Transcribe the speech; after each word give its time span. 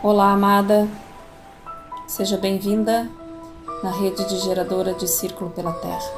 Olá, 0.00 0.30
amada. 0.30 0.86
Seja 2.06 2.36
bem-vinda 2.36 3.10
na 3.82 3.90
rede 3.90 4.28
de 4.28 4.38
geradora 4.38 4.94
de 4.94 5.08
Círculo 5.08 5.50
pela 5.50 5.72
Terra. 5.72 6.12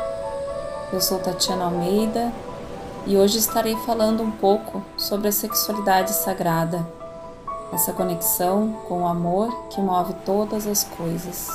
Eu 0.93 1.01
sou 1.01 1.19
Tatiana 1.19 1.65
Almeida 1.65 2.31
e 3.07 3.17
hoje 3.17 3.39
estarei 3.39 3.75
falando 3.87 4.23
um 4.23 4.31
pouco 4.31 4.85
sobre 4.99 5.29
a 5.29 5.33
sexualidade 5.33 6.13
sagrada, 6.13 6.87
essa 7.73 7.91
conexão 7.95 8.83
com 8.87 9.05
o 9.05 9.07
amor 9.07 9.51
que 9.71 9.81
move 9.81 10.13
todas 10.27 10.67
as 10.67 10.85
coisas. 10.85 11.49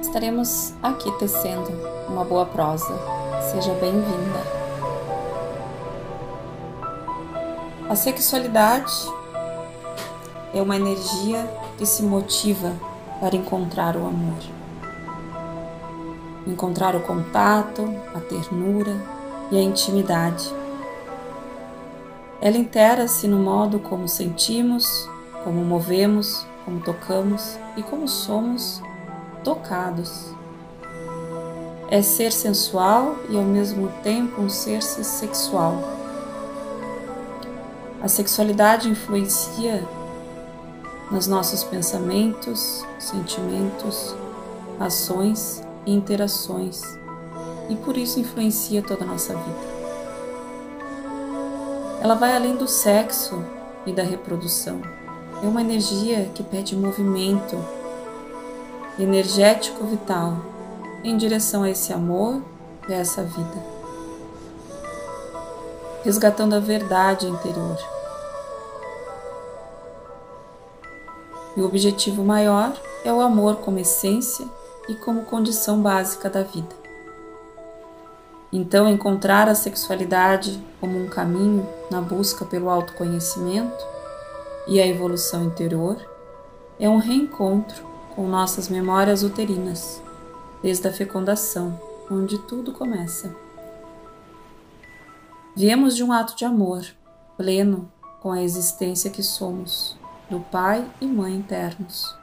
Estaremos 0.00 0.74
aqui 0.82 1.12
tecendo 1.20 1.70
uma 2.08 2.24
boa 2.24 2.44
prosa. 2.44 2.92
Seja 3.52 3.72
bem-vinda. 3.74 4.64
A 7.88 7.94
sexualidade 7.94 8.92
é 10.54 10.62
uma 10.62 10.76
energia 10.76 11.50
que 11.76 11.84
se 11.84 12.02
motiva 12.02 12.72
para 13.20 13.36
encontrar 13.36 13.96
o 13.96 14.06
amor. 14.06 14.38
Encontrar 16.46 16.94
o 16.94 17.00
contato, 17.00 17.82
a 18.14 18.20
ternura 18.20 18.96
e 19.50 19.58
a 19.58 19.60
intimidade. 19.60 20.48
Ela 22.40 22.56
intera-se 22.56 23.26
no 23.26 23.38
modo 23.38 23.78
como 23.78 24.06
sentimos, 24.06 25.08
como 25.42 25.64
movemos, 25.64 26.46
como 26.64 26.80
tocamos 26.80 27.58
e 27.76 27.82
como 27.82 28.06
somos 28.06 28.80
tocados. 29.42 30.32
É 31.90 32.00
ser 32.00 32.32
sensual 32.32 33.16
e 33.28 33.36
ao 33.36 33.44
mesmo 33.44 33.88
tempo 34.02 34.40
um 34.40 34.48
ser 34.48 34.82
sexual 34.82 35.94
a 38.04 38.08
sexualidade 38.08 38.86
influencia 38.86 39.82
nos 41.14 41.28
nossos 41.28 41.62
pensamentos, 41.62 42.84
sentimentos, 42.98 44.16
ações 44.80 45.62
e 45.86 45.92
interações, 45.92 46.82
e 47.70 47.76
por 47.76 47.96
isso 47.96 48.18
influencia 48.18 48.82
toda 48.82 49.04
a 49.04 49.06
nossa 49.06 49.32
vida. 49.32 49.74
Ela 52.00 52.16
vai 52.16 52.34
além 52.34 52.56
do 52.56 52.66
sexo 52.66 53.40
e 53.86 53.92
da 53.92 54.02
reprodução. 54.02 54.82
É 55.40 55.46
uma 55.46 55.60
energia 55.60 56.28
que 56.34 56.42
pede 56.42 56.74
movimento 56.74 57.56
energético 58.98 59.86
vital 59.86 60.36
em 61.04 61.16
direção 61.16 61.62
a 61.62 61.70
esse 61.70 61.92
amor 61.92 62.42
e 62.88 62.92
a 62.92 62.96
essa 62.96 63.22
vida, 63.22 63.64
resgatando 66.02 66.56
a 66.56 66.60
verdade 66.60 67.28
interior. 67.28 67.78
E 71.56 71.60
o 71.60 71.66
objetivo 71.66 72.24
maior 72.24 72.76
é 73.04 73.12
o 73.12 73.20
amor 73.20 73.56
como 73.56 73.78
essência 73.78 74.46
e 74.88 74.94
como 74.94 75.22
condição 75.22 75.80
básica 75.80 76.28
da 76.28 76.42
vida. 76.42 76.74
Então, 78.52 78.88
encontrar 78.88 79.48
a 79.48 79.54
sexualidade 79.54 80.62
como 80.80 80.98
um 80.98 81.08
caminho 81.08 81.68
na 81.90 82.00
busca 82.00 82.44
pelo 82.44 82.70
autoconhecimento 82.70 83.84
e 84.66 84.80
a 84.80 84.86
evolução 84.86 85.44
interior 85.44 85.96
é 86.78 86.88
um 86.88 86.98
reencontro 86.98 87.84
com 88.14 88.28
nossas 88.28 88.68
memórias 88.68 89.22
uterinas, 89.22 90.00
desde 90.62 90.86
a 90.86 90.92
fecundação, 90.92 91.78
onde 92.10 92.38
tudo 92.38 92.72
começa. 92.72 93.34
Viemos 95.56 95.96
de 95.96 96.02
um 96.02 96.12
ato 96.12 96.36
de 96.36 96.44
amor, 96.44 96.84
pleno 97.36 97.90
com 98.20 98.30
a 98.32 98.42
existência 98.42 99.10
que 99.10 99.22
somos 99.22 99.96
do 100.28 100.40
Pai 100.40 100.88
e 101.00 101.06
Mãe 101.06 101.34
internos. 101.34 102.16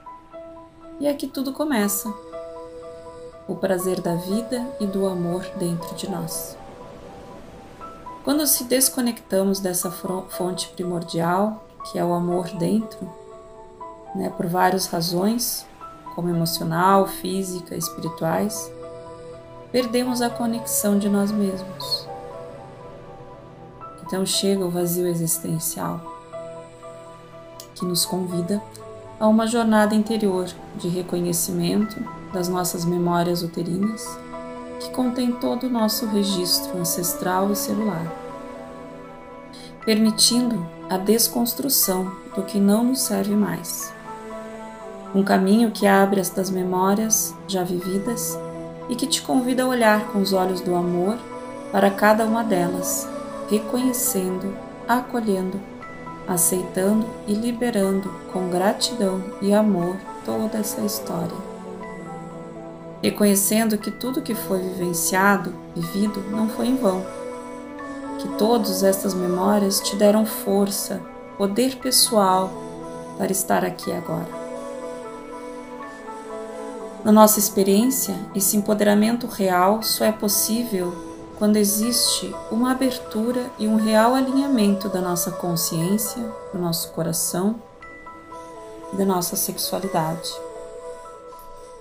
E 0.99 1.07
aqui 1.07 1.27
tudo 1.27 1.53
começa. 1.53 2.11
O 3.47 3.55
prazer 3.55 4.01
da 4.01 4.15
vida 4.15 4.65
e 4.79 4.87
do 4.87 5.05
amor 5.05 5.45
dentro 5.57 5.93
de 5.95 6.09
nós. 6.09 6.57
Quando 8.23 8.45
se 8.47 8.63
desconectamos 8.63 9.59
dessa 9.59 9.91
fonte 9.91 10.69
primordial, 10.69 11.65
que 11.85 11.99
é 11.99 12.05
o 12.05 12.13
amor 12.13 12.47
dentro, 12.49 13.09
né, 14.15 14.29
por 14.29 14.47
várias 14.47 14.87
razões, 14.87 15.65
como 16.15 16.29
emocional, 16.29 17.07
física, 17.07 17.75
espirituais, 17.75 18.71
perdemos 19.71 20.21
a 20.21 20.29
conexão 20.29 20.97
de 20.97 21.09
nós 21.09 21.31
mesmos. 21.31 22.07
Então 24.03 24.25
chega 24.25 24.65
o 24.65 24.69
vazio 24.69 25.07
existencial 25.07 26.20
que 27.81 27.85
nos 27.87 28.05
convida 28.05 28.61
a 29.19 29.27
uma 29.27 29.47
jornada 29.47 29.95
interior 29.95 30.47
de 30.77 30.87
reconhecimento 30.87 31.99
das 32.31 32.47
nossas 32.47 32.85
memórias 32.85 33.41
uterinas, 33.41 34.07
que 34.79 34.91
contém 34.91 35.31
todo 35.31 35.65
o 35.65 35.69
nosso 35.69 36.05
registro 36.05 36.77
ancestral 36.77 37.51
e 37.51 37.55
celular, 37.55 38.05
permitindo 39.83 40.63
a 40.87 40.97
desconstrução 40.97 42.11
do 42.35 42.43
que 42.43 42.59
não 42.59 42.83
nos 42.83 43.01
serve 43.01 43.35
mais. 43.35 43.91
Um 45.13 45.23
caminho 45.23 45.71
que 45.71 45.87
abre 45.87 46.21
estas 46.21 46.51
memórias 46.51 47.35
já 47.47 47.63
vividas 47.63 48.37
e 48.89 48.95
que 48.95 49.07
te 49.07 49.23
convida 49.23 49.63
a 49.63 49.67
olhar 49.67 50.05
com 50.11 50.21
os 50.21 50.33
olhos 50.33 50.61
do 50.61 50.75
amor 50.75 51.17
para 51.71 51.89
cada 51.89 52.25
uma 52.25 52.43
delas, 52.43 53.09
reconhecendo, 53.49 54.55
acolhendo 54.87 55.59
aceitando 56.27 57.05
e 57.27 57.33
liberando 57.33 58.09
com 58.31 58.49
gratidão 58.49 59.21
e 59.41 59.53
amor 59.53 59.95
toda 60.25 60.57
essa 60.57 60.81
história. 60.81 61.51
Reconhecendo 63.01 63.77
que 63.77 63.89
tudo 63.89 64.21
que 64.21 64.35
foi 64.35 64.59
vivenciado, 64.59 65.53
vivido, 65.75 66.23
não 66.29 66.47
foi 66.47 66.67
em 66.67 66.75
vão. 66.75 67.03
Que 68.19 68.27
todas 68.37 68.83
estas 68.83 69.13
memórias 69.13 69.79
te 69.79 69.95
deram 69.95 70.25
força, 70.25 71.01
poder 71.37 71.77
pessoal 71.77 72.51
para 73.17 73.31
estar 73.31 73.65
aqui 73.65 73.91
agora. 73.91 74.41
Na 77.03 77.11
nossa 77.11 77.39
experiência, 77.39 78.15
esse 78.35 78.55
empoderamento 78.55 79.25
real 79.25 79.81
só 79.81 80.05
é 80.05 80.11
possível 80.11 81.10
quando 81.41 81.57
existe 81.57 82.31
uma 82.51 82.69
abertura 82.69 83.49
e 83.57 83.67
um 83.67 83.75
real 83.75 84.13
alinhamento 84.13 84.87
da 84.87 85.01
nossa 85.01 85.31
consciência, 85.31 86.21
do 86.53 86.59
nosso 86.59 86.91
coração 86.91 87.59
e 88.93 88.95
da 88.95 89.03
nossa 89.03 89.35
sexualidade. 89.35 90.31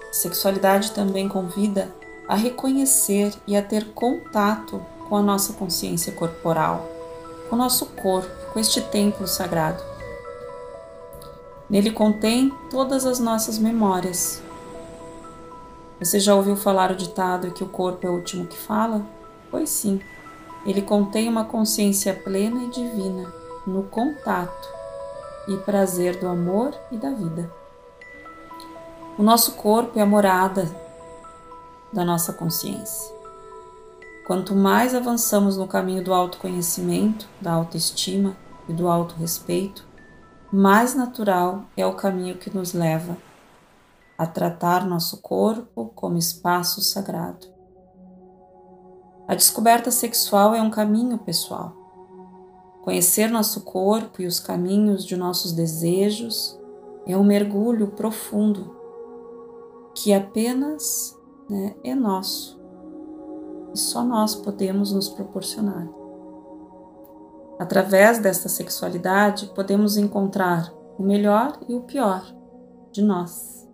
A 0.08 0.14
sexualidade 0.14 0.92
também 0.92 1.28
convida 1.28 1.94
a 2.26 2.34
reconhecer 2.34 3.34
e 3.46 3.54
a 3.54 3.60
ter 3.60 3.92
contato 3.92 4.80
com 5.10 5.16
a 5.18 5.20
nossa 5.20 5.52
consciência 5.52 6.14
corporal, 6.14 6.88
com 7.50 7.54
o 7.54 7.58
nosso 7.58 7.84
corpo, 7.84 8.30
com 8.54 8.58
este 8.58 8.80
templo 8.80 9.28
sagrado. 9.28 9.82
Nele 11.68 11.90
contém 11.90 12.50
todas 12.70 13.04
as 13.04 13.18
nossas 13.18 13.58
memórias. 13.58 14.40
Você 15.98 16.18
já 16.18 16.34
ouviu 16.34 16.56
falar 16.56 16.90
o 16.90 16.96
ditado 16.96 17.50
que 17.50 17.62
o 17.62 17.68
corpo 17.68 18.06
é 18.06 18.08
o 18.08 18.14
último 18.14 18.46
que 18.46 18.56
fala? 18.56 19.19
Pois 19.50 19.68
sim, 19.68 20.00
ele 20.64 20.82
contém 20.82 21.28
uma 21.28 21.44
consciência 21.44 22.14
plena 22.14 22.64
e 22.64 22.70
divina 22.70 23.32
no 23.66 23.84
contato 23.84 24.68
e 25.48 25.56
prazer 25.58 26.16
do 26.16 26.28
amor 26.28 26.74
e 26.92 26.96
da 26.96 27.10
vida. 27.10 27.50
O 29.18 29.22
nosso 29.22 29.52
corpo 29.52 29.98
é 29.98 30.02
a 30.02 30.06
morada 30.06 30.70
da 31.92 32.04
nossa 32.04 32.32
consciência. 32.32 33.14
Quanto 34.26 34.54
mais 34.54 34.94
avançamos 34.94 35.56
no 35.56 35.66
caminho 35.66 36.04
do 36.04 36.14
autoconhecimento, 36.14 37.28
da 37.40 37.52
autoestima 37.52 38.36
e 38.68 38.72
do 38.72 38.88
autorrespeito, 38.88 39.84
mais 40.52 40.94
natural 40.94 41.64
é 41.76 41.84
o 41.84 41.94
caminho 41.94 42.36
que 42.36 42.54
nos 42.54 42.72
leva 42.72 43.16
a 44.16 44.26
tratar 44.26 44.86
nosso 44.86 45.18
corpo 45.18 45.90
como 45.94 46.18
espaço 46.18 46.80
sagrado 46.80 47.59
a 49.30 49.34
descoberta 49.36 49.92
sexual 49.92 50.56
é 50.56 50.60
um 50.60 50.70
caminho 50.70 51.16
pessoal. 51.16 51.72
Conhecer 52.82 53.30
nosso 53.30 53.60
corpo 53.60 54.20
e 54.20 54.26
os 54.26 54.40
caminhos 54.40 55.04
de 55.04 55.16
nossos 55.16 55.52
desejos 55.52 56.58
é 57.06 57.16
um 57.16 57.22
mergulho 57.22 57.92
profundo 57.92 58.76
que 59.94 60.12
apenas 60.12 61.16
né, 61.48 61.76
é 61.84 61.94
nosso 61.94 62.60
e 63.72 63.78
só 63.78 64.02
nós 64.02 64.34
podemos 64.34 64.90
nos 64.90 65.08
proporcionar. 65.08 65.88
Através 67.56 68.18
desta 68.18 68.48
sexualidade, 68.48 69.52
podemos 69.54 69.96
encontrar 69.96 70.74
o 70.98 71.04
melhor 71.04 71.56
e 71.68 71.74
o 71.76 71.82
pior 71.82 72.24
de 72.90 73.00
nós. 73.00 73.64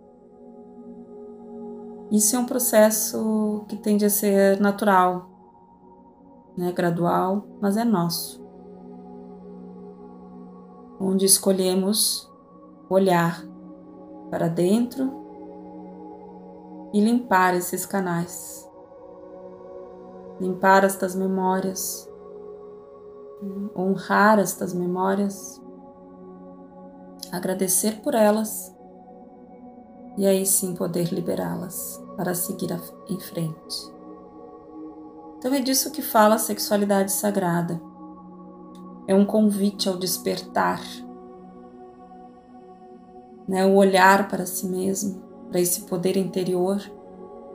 Isso 2.11 2.35
é 2.35 2.39
um 2.39 2.45
processo 2.45 3.65
que 3.67 3.75
tende 3.75 4.05
a 4.05 4.09
ser 4.11 4.61
natural, 4.61 5.36
né, 6.57 6.71
gradual, 6.71 7.45
mas 7.61 7.77
é 7.77 7.83
nosso. 7.83 8.43
Onde 10.99 11.25
escolhemos 11.25 12.27
olhar 12.89 13.45
para 14.31 14.47
dentro 14.47 15.27
e 16.91 16.99
limpar 16.99 17.55
esses 17.55 17.85
canais, 17.85 18.67
limpar 20.39 20.83
estas 20.83 21.15
memórias, 21.15 22.09
honrar 23.75 24.39
estas 24.39 24.73
memórias, 24.73 25.61
agradecer 27.31 28.01
por 28.01 28.15
elas 28.15 28.75
e 30.17 30.25
aí 30.25 30.45
sim 30.45 30.73
poder 30.73 31.13
liberá-las 31.13 32.03
para 32.15 32.33
seguir 32.33 32.71
em 33.07 33.19
frente. 33.19 33.96
Então 35.37 35.53
é 35.53 35.59
disso 35.59 35.91
que 35.91 36.01
fala 36.01 36.35
a 36.35 36.39
sexualidade 36.39 37.11
sagrada. 37.11 37.79
É 39.07 39.13
um 39.13 39.25
convite 39.25 39.87
ao 39.87 39.97
despertar, 39.97 40.81
né? 43.47 43.65
o 43.65 43.75
olhar 43.75 44.27
para 44.27 44.45
si 44.45 44.67
mesmo, 44.67 45.21
para 45.49 45.61
esse 45.61 45.81
poder 45.81 46.17
interior, 46.17 46.81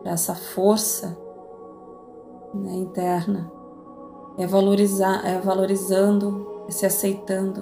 para 0.02 0.12
essa 0.12 0.34
força 0.34 1.16
né, 2.54 2.72
interna. 2.72 3.50
É, 4.38 4.46
valorizar, 4.46 5.26
é 5.26 5.38
valorizando, 5.38 6.64
é 6.68 6.70
se 6.70 6.86
aceitando 6.86 7.60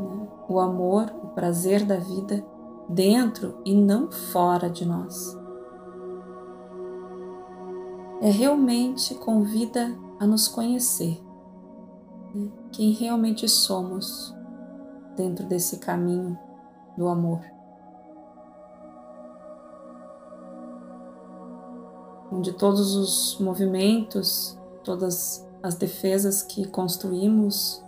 né? 0.00 0.28
o 0.48 0.58
amor, 0.58 1.14
o 1.22 1.28
prazer 1.28 1.84
da 1.84 1.96
vida 1.96 2.44
dentro 2.88 3.58
e 3.64 3.74
não 3.74 4.10
fora 4.10 4.68
de 4.68 4.84
nós. 4.84 5.43
É 8.20 8.30
realmente 8.30 9.14
convida 9.14 9.94
a 10.18 10.26
nos 10.26 10.48
conhecer, 10.48 11.22
né? 12.34 12.50
quem 12.72 12.92
realmente 12.92 13.48
somos 13.48 14.34
dentro 15.16 15.46
desse 15.46 15.78
caminho 15.78 16.38
do 16.96 17.08
amor. 17.08 17.40
Onde 22.32 22.52
todos 22.52 22.96
os 22.96 23.38
movimentos, 23.38 24.58
todas 24.82 25.46
as 25.62 25.74
defesas 25.76 26.42
que 26.42 26.66
construímos 26.66 27.84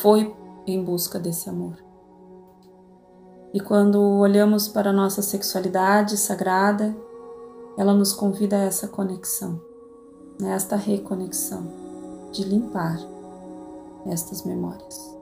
foi 0.00 0.34
em 0.66 0.82
busca 0.82 1.18
desse 1.18 1.48
amor. 1.48 1.76
E 3.52 3.60
quando 3.60 4.00
olhamos 4.00 4.68
para 4.68 4.90
a 4.90 4.92
nossa 4.92 5.22
sexualidade 5.22 6.16
sagrada, 6.16 6.94
ela 7.78 7.94
nos 7.94 8.12
convida 8.12 8.56
a 8.56 8.64
essa 8.64 8.88
conexão, 8.88 9.60
a 10.42 10.48
esta 10.48 10.74
reconexão, 10.74 11.64
de 12.32 12.42
limpar 12.42 12.98
estas 14.04 14.42
memórias. 14.42 15.16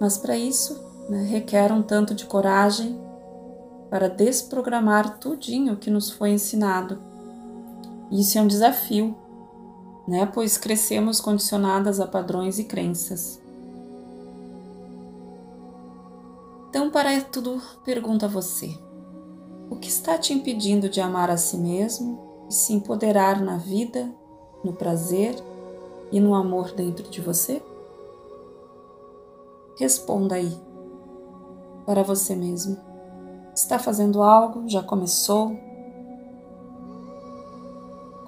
Mas 0.00 0.16
para 0.16 0.38
isso, 0.38 0.80
né, 1.08 1.22
requer 1.22 1.70
um 1.70 1.82
tanto 1.82 2.14
de 2.14 2.24
coragem 2.24 2.98
para 3.90 4.08
desprogramar 4.08 5.18
tudinho 5.18 5.76
que 5.76 5.90
nos 5.90 6.10
foi 6.10 6.30
ensinado. 6.30 6.98
Isso 8.10 8.38
é 8.38 8.40
um 8.40 8.46
desafio, 8.46 9.14
né, 10.08 10.24
pois 10.32 10.56
crescemos 10.56 11.20
condicionadas 11.20 12.00
a 12.00 12.06
padrões 12.06 12.58
e 12.58 12.64
crenças. 12.64 13.38
Então, 16.70 16.90
para 16.90 17.20
tudo, 17.20 17.60
pergunto 17.84 18.24
a 18.24 18.28
você: 18.28 18.76
o 19.74 19.76
que 19.76 19.88
está 19.88 20.16
te 20.16 20.32
impedindo 20.32 20.88
de 20.88 21.00
amar 21.00 21.28
a 21.30 21.36
si 21.36 21.56
mesmo 21.56 22.46
e 22.48 22.54
se 22.54 22.72
empoderar 22.72 23.42
na 23.42 23.56
vida, 23.56 24.08
no 24.62 24.72
prazer 24.72 25.34
e 26.12 26.20
no 26.20 26.32
amor 26.32 26.70
dentro 26.70 27.10
de 27.10 27.20
você? 27.20 27.60
Responda 29.76 30.36
aí 30.36 30.56
para 31.84 32.04
você 32.04 32.36
mesmo. 32.36 32.76
Está 33.52 33.80
fazendo 33.80 34.22
algo? 34.22 34.68
Já 34.68 34.80
começou? 34.80 35.58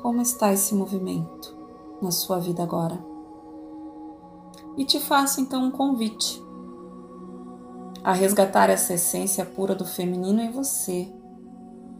Como 0.02 0.20
está 0.20 0.52
esse 0.52 0.74
movimento 0.74 1.56
na 2.02 2.10
sua 2.10 2.40
vida 2.40 2.64
agora? 2.64 2.98
E 4.76 4.84
te 4.84 4.98
faço 4.98 5.40
então 5.40 5.62
um 5.62 5.70
convite 5.70 6.42
a 8.02 8.12
resgatar 8.12 8.68
essa 8.68 8.94
essência 8.94 9.46
pura 9.46 9.76
do 9.76 9.84
feminino 9.84 10.40
em 10.40 10.50
você, 10.50 11.08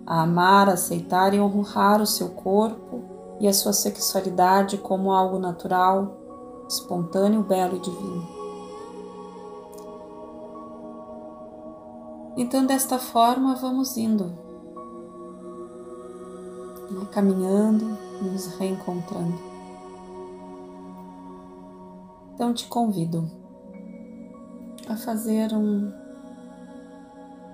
a 0.07 0.23
amar, 0.23 0.69
aceitar 0.69 1.35
e 1.35 1.41
honrar 1.41 2.01
o 2.01 2.07
seu 2.07 2.29
corpo 2.29 3.03
e 3.41 3.49
a 3.49 3.53
sua 3.53 3.73
sexualidade 3.73 4.79
como 4.79 5.11
algo 5.11 5.39
natural, 5.39 6.17
espontâneo, 6.69 7.43
belo 7.43 7.77
e 7.77 7.81
divino. 7.81 8.37
Então, 12.37 12.65
desta 12.65 12.99
forma, 12.99 13.57
vamos 13.57 13.97
indo, 13.97 14.27
né, 16.91 17.07
caminhando, 17.11 17.99
nos 18.21 18.47
reencontrando. 18.59 19.39
Então, 22.35 22.53
te 22.53 22.67
convido 22.69 23.29
a 24.87 24.97
fazer 24.97 25.53
um, 25.55 25.91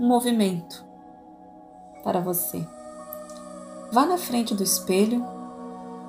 um 0.00 0.06
movimento 0.08 0.91
para 2.02 2.20
você. 2.20 2.66
Vá 3.92 4.06
na 4.06 4.16
frente 4.16 4.54
do 4.54 4.62
espelho 4.62 5.24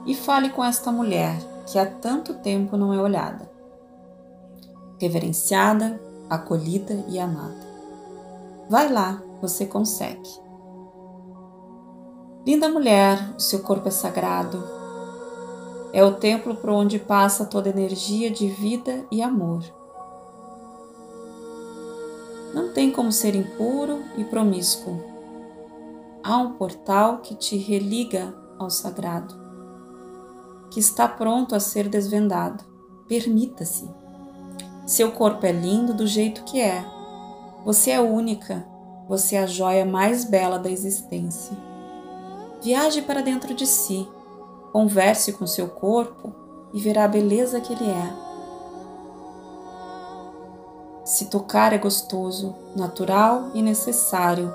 e 0.06 0.16
fale 0.16 0.50
com 0.50 0.64
esta 0.64 0.92
mulher 0.92 1.38
que 1.66 1.78
há 1.80 1.86
tanto 1.86 2.34
tempo 2.36 2.78
não 2.78 2.94
é 2.94 3.02
olhada, 3.02 3.50
reverenciada, 5.00 6.02
acolhida 6.30 7.04
e 7.08 7.20
amada. 7.20 7.74
Vai 8.70 8.92
lá, 8.92 9.22
você 9.42 9.66
consegue. 9.66 10.30
Linda 12.46 12.68
mulher, 12.70 13.18
o 13.38 13.40
seu 13.40 13.60
corpo 13.60 13.88
é 13.88 13.92
sagrado. 13.92 14.64
É 15.94 16.04
o 16.04 16.16
templo 16.16 16.56
por 16.56 16.70
onde 16.70 17.00
passa 17.00 17.46
toda 17.46 17.70
energia 17.70 18.30
de 18.30 18.48
vida 18.48 19.06
e 19.12 19.22
amor 19.22 19.64
não 22.54 22.72
tem 22.72 22.92
como 22.92 23.12
ser 23.12 23.36
impuro 23.36 24.04
e 24.16 24.24
promíscuo. 24.24 25.13
Há 26.24 26.38
um 26.38 26.54
portal 26.54 27.18
que 27.18 27.36
te 27.36 27.58
religa 27.58 28.34
ao 28.58 28.70
sagrado, 28.70 29.36
que 30.72 30.80
está 30.80 31.08
pronto 31.08 31.56
a 31.56 31.60
ser 31.60 31.90
desvendado. 31.90 32.64
Permita-se. 33.08 33.90
Seu 34.86 35.12
corpo 35.12 35.46
é 35.46 35.52
lindo 35.52 35.94
do 35.94 36.08
jeito 36.08 36.44
que 36.44 36.62
é. 36.62 36.86
Você 37.66 37.92
é 37.92 38.00
única, 38.00 38.66
você 39.08 39.36
é 39.36 39.44
a 39.44 39.46
joia 39.46 39.86
mais 39.86 40.24
bela 40.24 40.58
da 40.58 40.70
existência. 40.70 41.58
Viaje 42.62 43.02
para 43.02 43.22
dentro 43.22 43.54
de 43.54 43.68
si, 43.68 44.08
converse 44.72 45.34
com 45.34 45.46
seu 45.46 45.68
corpo 45.68 46.34
e 46.74 46.80
verá 46.80 47.04
a 47.04 47.10
beleza 47.10 47.60
que 47.60 47.74
ele 47.74 47.90
é 47.90 48.24
se 51.04 51.26
tocar 51.26 51.74
é 51.74 51.78
gostoso, 51.78 52.56
natural 52.76 53.52
e 53.54 53.62
necessário 53.62 54.54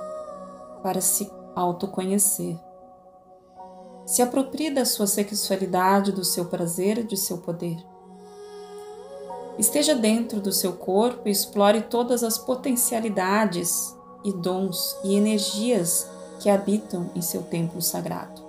para 0.83 1.01
se 1.01 1.31
autoconhecer. 1.59 2.59
Se 4.07 4.23
aproprie 4.23 4.71
da 4.71 4.87
sua 4.87 5.07
sexualidade, 5.07 6.13
do 6.13 6.25
seu 6.25 6.47
prazer 6.47 6.99
e 6.99 7.05
de 7.05 7.17
seu 7.17 7.39
poder. 7.39 7.77
Esteja 9.59 9.95
dentro 9.95 10.41
do 10.41 10.53
seu 10.53 10.73
corpo 10.73 11.29
e 11.29 11.31
explore 11.31 11.83
todas 11.83 12.23
as 12.23 12.39
potencialidades 12.39 13.95
e 14.25 14.33
dons 14.33 14.97
e 15.05 15.15
energias 15.15 16.09
que 16.41 16.49
habitam 16.49 17.11
em 17.15 17.21
seu 17.21 17.43
templo 17.43 17.83
sagrado. 17.83 18.47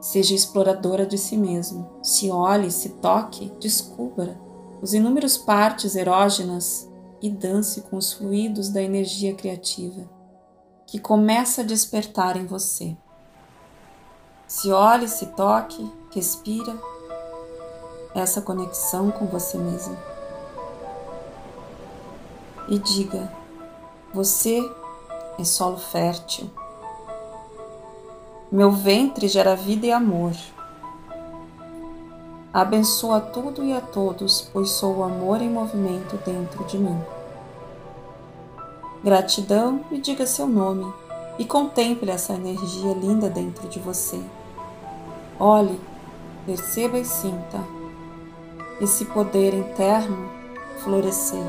Seja 0.00 0.34
exploradora 0.34 1.04
de 1.04 1.18
si 1.18 1.36
mesmo. 1.36 1.90
Se 2.02 2.30
olhe, 2.30 2.70
se 2.70 2.90
toque, 2.90 3.52
descubra 3.60 4.40
os 4.80 4.94
inúmeros 4.94 5.36
partes 5.36 5.96
erógenas 5.96 6.88
e 7.20 7.28
dance 7.28 7.82
com 7.82 7.96
os 7.96 8.12
fluidos 8.12 8.70
da 8.70 8.80
energia 8.80 9.34
criativa 9.34 10.17
que 10.88 10.98
começa 10.98 11.60
a 11.60 11.64
despertar 11.64 12.34
em 12.38 12.46
você. 12.46 12.96
Se 14.46 14.72
olhe, 14.72 15.06
se 15.06 15.26
toque, 15.26 15.92
respira 16.10 16.74
essa 18.14 18.40
conexão 18.40 19.10
com 19.10 19.26
você 19.26 19.58
mesmo. 19.58 19.96
E 22.68 22.78
diga: 22.78 23.30
você 24.14 24.60
é 25.38 25.44
solo 25.44 25.76
fértil. 25.76 26.50
Meu 28.50 28.72
ventre 28.72 29.28
gera 29.28 29.54
vida 29.54 29.86
e 29.86 29.92
amor. 29.92 30.32
Abençoa 32.50 33.20
tudo 33.20 33.62
e 33.62 33.74
a 33.74 33.80
todos, 33.82 34.48
pois 34.54 34.70
sou 34.70 34.96
o 34.96 35.04
amor 35.04 35.42
em 35.42 35.50
movimento 35.50 36.16
dentro 36.24 36.64
de 36.64 36.78
mim. 36.78 36.98
Gratidão 39.08 39.80
e 39.90 39.96
diga 39.96 40.26
seu 40.26 40.46
nome 40.46 40.84
e 41.38 41.44
contemple 41.46 42.10
essa 42.10 42.34
energia 42.34 42.92
linda 42.92 43.30
dentro 43.30 43.66
de 43.66 43.78
você. 43.78 44.20
Olhe, 45.40 45.80
perceba 46.44 46.98
e 46.98 47.06
sinta 47.06 47.58
esse 48.82 49.06
poder 49.06 49.54
interno 49.54 50.28
florescer. 50.84 51.42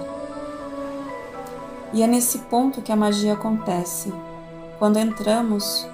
E 1.91 2.01
é 2.01 2.07
nesse 2.07 2.37
ponto 2.37 2.81
que 2.81 2.93
a 2.93 2.95
magia 2.95 3.33
acontece, 3.33 4.13
quando 4.77 4.95
entramos 4.95 5.85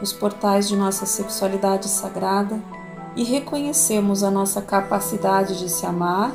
nos 0.00 0.12
portais 0.12 0.66
de 0.66 0.74
nossa 0.74 1.06
sexualidade 1.06 1.86
sagrada 1.86 2.60
e 3.14 3.22
reconhecemos 3.22 4.24
a 4.24 4.30
nossa 4.30 4.60
capacidade 4.60 5.56
de 5.60 5.68
se 5.68 5.86
amar, 5.86 6.32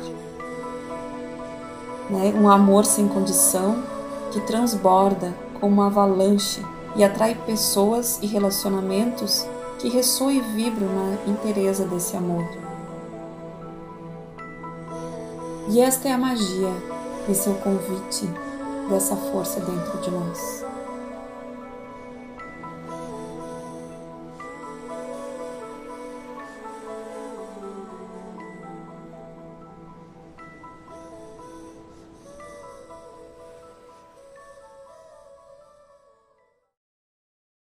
né, 2.08 2.32
um 2.34 2.48
amor 2.48 2.86
sem 2.86 3.06
condição 3.06 3.97
que 4.38 4.46
transborda 4.46 5.34
como 5.60 5.74
uma 5.74 5.86
avalanche 5.86 6.64
e 6.94 7.02
atrai 7.02 7.34
pessoas 7.34 8.20
e 8.22 8.26
relacionamentos 8.26 9.44
que 9.78 9.88
ressoam 9.88 10.30
e 10.30 10.40
vibram 10.40 10.86
na 10.86 11.32
inteireza 11.32 11.84
desse 11.84 12.16
amor. 12.16 12.44
E 15.70 15.80
esta 15.80 16.08
é 16.08 16.12
a 16.12 16.18
magia, 16.18 16.72
esse 17.28 17.48
é 17.48 17.52
o 17.52 17.56
convite 17.56 18.28
dessa 18.88 19.16
força 19.16 19.60
dentro 19.60 20.00
de 20.00 20.10
nós. 20.10 20.67